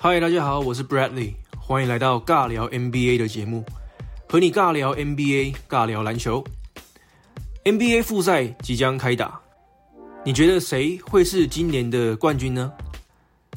[0.00, 3.64] 嗨，大家好，我是 Bradley，欢迎来到尬聊 NBA 的节目，
[4.28, 6.44] 和你尬聊 NBA，尬聊篮球。
[7.64, 9.40] NBA 复赛即将开打，
[10.24, 12.72] 你觉得谁会是今年的冠军呢？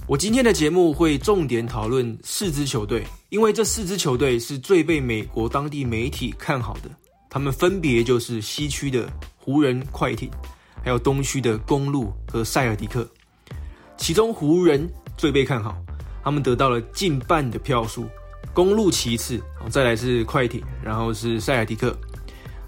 [0.08, 6.90] 我今天的节目会重点讨论四支球队，因为这四支球队是最被美国当地媒体看好的。
[7.30, 10.28] 他们分别就是西区的湖人、快艇，
[10.84, 13.08] 还有东区的公路和塞尔迪克。
[13.96, 15.78] 其中湖人最被看好，
[16.24, 18.08] 他们得到了近半的票数，
[18.54, 21.96] 公路其次，再来是快艇，然后是塞尔迪克。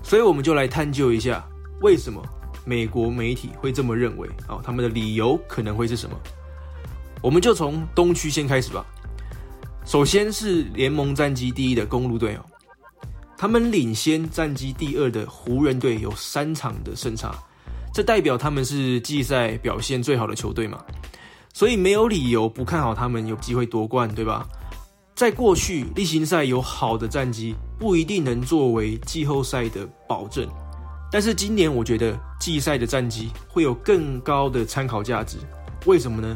[0.02, 1.46] 所以我们就来探究一下，
[1.82, 2.22] 为什么
[2.66, 4.28] 美国媒体会这么认为？
[4.48, 6.18] 哦，他们的理由可能会是什么？
[7.22, 8.86] 我们就从东区先开始吧。
[9.86, 12.46] 首先是联盟战绩第一的公路队哦。
[13.38, 17.36] 他们领先战绩第二的湖人队有三场的胜差，
[17.94, 20.82] 这代表他们是季赛表现最好的球队嘛？
[21.54, 24.46] 所以没有理由不看好他们有机会夺冠，对吧？
[25.16, 30.48] 在过去例行赛有好的战绩不一定能作为季后赛的保证，
[31.12, 35.38] 但是今年我觉得季赛的战绩会有更高的参考价值。
[35.86, 36.36] 为什么呢？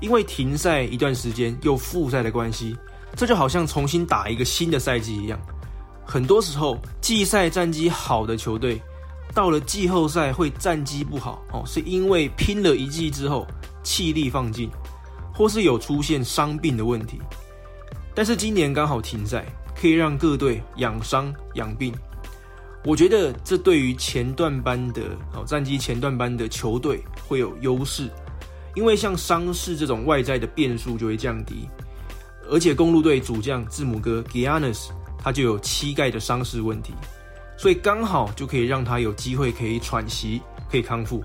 [0.00, 2.74] 因为停赛一段时间又复赛的关系，
[3.14, 5.38] 这就好像重新打一个新的赛季一样。
[6.04, 8.80] 很多时候，季赛战绩好的球队，
[9.34, 13.46] 到了季后赛会战绩不好哦，是因为拼了一季之后
[13.82, 14.70] 气力放尽，
[15.34, 17.20] 或是有出现伤病的问题。
[18.14, 21.94] 但是今年刚好停赛，可以让各队养伤养病。
[22.84, 25.02] 我觉得这对于前段班的
[25.34, 28.08] 哦战绩前段班的球队会有优势，
[28.74, 31.68] 因为像伤势这种外在的变数就会降低，
[32.48, 34.88] 而且公路队主将字母哥 Giannis。
[35.18, 36.94] 他就有膝盖的伤势问题，
[37.56, 40.40] 所以刚好就可以让他有机会可以喘息，
[40.70, 41.24] 可以康复。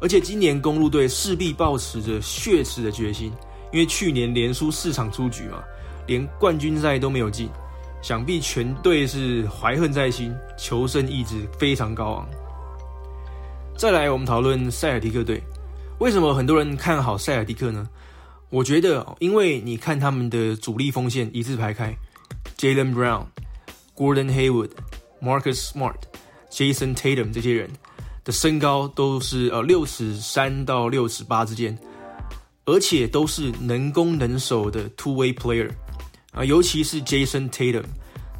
[0.00, 3.32] 而且今年公路队势必保持着血耻的决心，
[3.72, 5.62] 因为去年连输四场出局嘛，
[6.06, 7.48] 连冠军赛都没有进，
[8.00, 12.28] 想必全队是怀恨在心，求胜意志非常高昂。
[13.76, 15.42] 再来，我们讨论塞尔迪克队，
[15.98, 17.88] 为什么很多人看好塞尔迪克呢？
[18.50, 21.92] 我觉得，因为你看他们的主力锋线一字排开
[22.56, 23.24] ，Jalen Brown。
[23.94, 24.70] Gordon Hayward、
[25.22, 25.94] Marcus Smart、
[26.50, 27.70] Jason Tatum 这些人
[28.24, 31.78] 的身高都是呃六尺三到六尺八之间，
[32.64, 35.70] 而且都是能攻能守的 two way player
[36.32, 37.84] 啊，尤其是 Jason Tatum，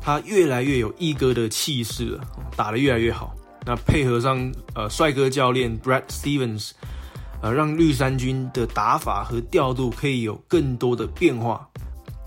[0.00, 2.25] 他越来越有一哥的气势了，
[2.56, 3.34] 打得越来越好。
[3.64, 6.72] 那配合上呃帅哥教练 Brad Stevens，
[7.41, 11.69] 呃让绿衫军的打法和调度可以有更多的变化。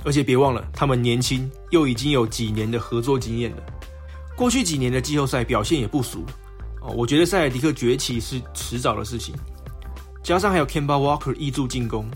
[0.05, 3.57] 而且别忘了，他们年轻又已经有几年的合作经验了。
[4.35, 6.23] 过去几年的季后赛表现也不俗
[6.81, 6.93] 哦。
[6.95, 9.33] 我觉得塞尔迪克崛起是迟早的事情，
[10.23, 12.09] 加上还有 Kemba Walker 挹注进攻，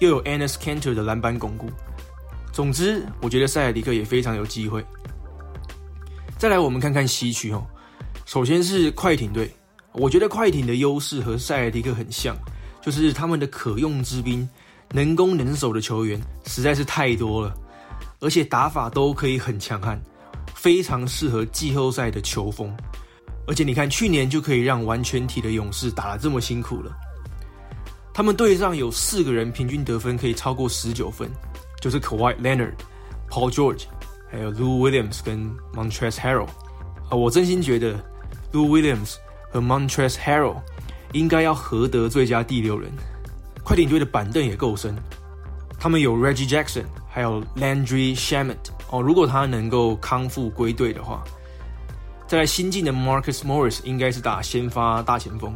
[0.00, 1.68] 又有 Anis Kanter 的篮板巩固。
[2.52, 4.84] 总之，我觉得塞尔迪克也非常有机会。
[6.38, 7.66] 再来，我们看看西区哦。
[8.26, 9.50] 首先是快艇队，
[9.92, 12.36] 我觉得快艇的优势和塞尔迪克很像，
[12.80, 14.48] 就是他们的可用之兵。
[14.92, 17.52] 能攻能守的球员实在是太多了，
[18.20, 20.00] 而且打法都可以很强悍，
[20.64, 22.74] 非常适合季后赛的球风。
[23.46, 26.90] 而且你看，去年就可以让完全体的勇士打得这么辛苦了。
[28.14, 31.30] 他们队上有四个人平均得分可以超过十九分，
[31.82, 32.72] 就是 Kawhi Leonard、
[33.28, 33.82] Paul George，
[34.30, 36.48] 还有 Lou Williams 跟 Montrezl Harrell。
[37.10, 37.92] 啊，我真心觉得
[38.50, 39.16] Lou Williams
[39.50, 40.56] 和 Montrezl Harrell
[41.12, 42.90] 应该要合得最佳第六人。
[43.62, 44.96] 快艇队的板凳也够深，
[45.78, 48.56] 他们有 Reggie Jackson，还有 Landry Shamet
[48.90, 49.00] 哦。
[49.00, 51.22] 如果他能够康复归队的话，
[52.26, 55.54] 再来新进的 Marcus Morris 应该是打先发大前锋。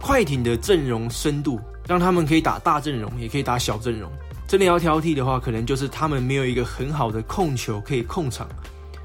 [0.00, 4.10] 快艇的阵容深度让他们可以打大阵容，也可以打小阵容。
[4.48, 8.48] 真的要挑剔的话，可能就是他们没有一个很好的控球可以控场，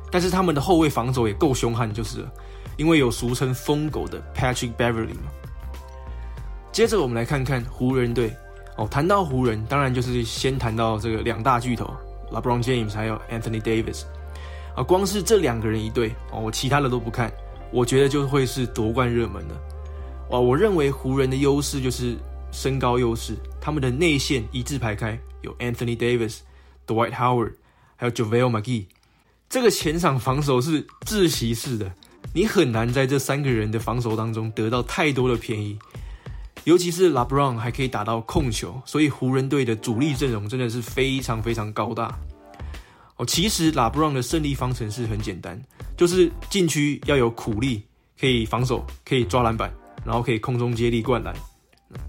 [0.10, 2.32] 但是他们的后卫防守也够凶悍，就是了，
[2.78, 5.32] 因为有俗称疯狗的 Patrick Beverly 嘛。
[6.72, 8.34] 接着我们来看看湖人队
[8.78, 8.88] 哦。
[8.88, 11.94] 谈到湖人，当然就是先谈到这个两大巨头
[12.32, 14.04] LeBron James 还有 Anthony Davis
[14.76, 14.84] 啊。
[14.84, 17.32] 光是这两个人一对哦，我其他的都不看，
[17.72, 19.56] 我觉得就会是夺冠热门了。
[20.30, 22.16] 哇，我认为湖人的优势就是
[22.52, 26.40] 身高优势，他们的内线一字排开，有 Anthony Davis、
[26.88, 27.54] Dwight Howard
[27.98, 28.86] 还有 JaVale McGee。
[29.50, 31.92] 这个前场防守是窒息式的，
[32.34, 35.78] 你很难在这三个人的防守当中得到太多的便宜。
[36.64, 42.16] 尤其是 LeBron 还可以打到控球，所以湖人队的主力阵容真的是非常非常高大。
[43.18, 45.60] 哦，其实 LeBron 的胜利方程式很简单，
[45.98, 47.84] 就是禁区要有苦力，
[48.20, 49.72] 可以防守，可以抓篮板，
[50.06, 51.36] 然后可以空中接力灌篮，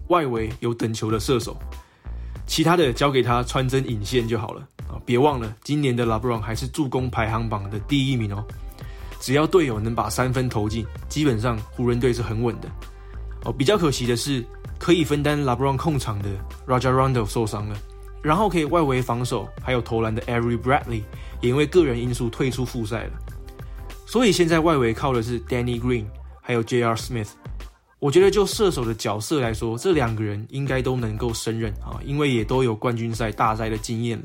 [0.09, 1.57] 外围有等球的射手。
[2.47, 5.01] 其他的交给他穿针引线就好了啊！
[5.07, 8.45] 别忘了，今年的 LeBron 还是助攻排行榜的第一名哦。
[9.21, 12.69] 只要队友能把三分投进，基本上湖人队是很稳的
[13.45, 13.53] 哦。
[13.53, 14.45] 比较可惜的是，
[14.79, 16.29] 可以分担 LeBron 控场的
[16.67, 17.77] Raja Rondo 受伤了，
[18.23, 21.03] 然后可以外围防守还有投篮的 Avery Bradley
[21.41, 23.13] 也因为个人因素退出复赛了。
[24.07, 26.05] 所以现在外围靠的是 Danny Green
[26.41, 26.95] 还有 J.R.
[26.95, 27.29] Smith。
[27.99, 34.25] 我觉得就射手的角色来说，这两个人应该都能够胜任啊，因为也都有冠军赛大赛的经验了。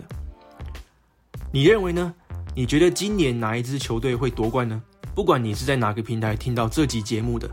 [1.53, 2.13] 你认为呢？
[2.55, 4.81] 你觉得今年哪一支球队会夺冠呢？
[5.13, 7.47] 不管你是在哪个平台听到这集节目的，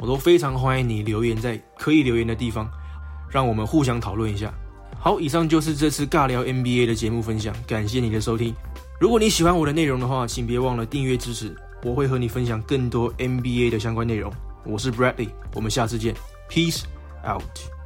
[0.00, 2.68] 我都非常欢迎你留言在可以留言的地方，
[3.30, 4.52] 让我们互相讨论一下。
[5.00, 8.54] 好，以上就是这次尬聊 NBA 的节目分享，感谢你的收听。
[9.00, 11.54] 如果你喜欢我的内容的话，请别忘了订阅支持，
[11.84, 14.32] 我会和你分享更多 NBA 的相关内容。
[14.64, 16.14] 我是 Bradley，我们下次见
[16.50, 16.82] ，Peace
[17.24, 17.77] out。